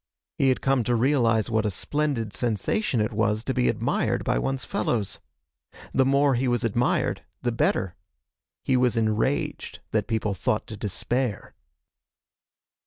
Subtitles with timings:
[0.39, 4.39] He had come to realize what a splendid sensation it was to be admired by
[4.39, 5.19] one's fellows.
[5.93, 7.93] The more he was admired, the better.
[8.63, 11.53] He was enraged that people thought to despair.